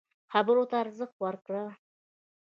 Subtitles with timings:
[0.31, 1.63] خبرو ته ارزښت ورکړه.